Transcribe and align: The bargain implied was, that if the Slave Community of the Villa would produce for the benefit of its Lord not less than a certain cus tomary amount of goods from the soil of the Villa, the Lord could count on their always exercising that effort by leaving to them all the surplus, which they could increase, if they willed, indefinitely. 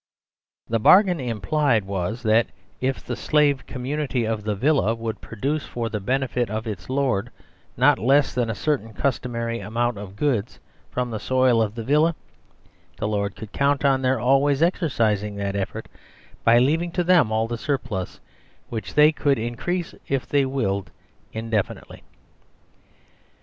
The 0.67 0.79
bargain 0.79 1.19
implied 1.19 1.85
was, 1.85 2.23
that 2.23 2.47
if 2.79 3.03
the 3.05 3.15
Slave 3.15 3.67
Community 3.67 4.25
of 4.25 4.43
the 4.43 4.55
Villa 4.55 4.95
would 4.95 5.21
produce 5.21 5.67
for 5.67 5.89
the 5.89 5.99
benefit 5.99 6.49
of 6.49 6.65
its 6.65 6.89
Lord 6.89 7.29
not 7.77 7.99
less 7.99 8.33
than 8.33 8.49
a 8.49 8.55
certain 8.55 8.93
cus 8.93 9.19
tomary 9.19 9.63
amount 9.63 9.99
of 9.99 10.15
goods 10.15 10.59
from 10.89 11.11
the 11.11 11.19
soil 11.19 11.61
of 11.61 11.75
the 11.75 11.83
Villa, 11.83 12.15
the 12.97 13.07
Lord 13.07 13.35
could 13.35 13.51
count 13.51 13.85
on 13.85 14.01
their 14.01 14.19
always 14.19 14.63
exercising 14.63 15.35
that 15.35 15.55
effort 15.55 15.87
by 16.43 16.57
leaving 16.57 16.91
to 16.93 17.03
them 17.03 17.31
all 17.31 17.47
the 17.47 17.55
surplus, 17.59 18.19
which 18.69 18.95
they 18.95 19.11
could 19.11 19.37
increase, 19.37 19.93
if 20.07 20.27
they 20.27 20.47
willed, 20.47 20.89
indefinitely. 21.31 22.01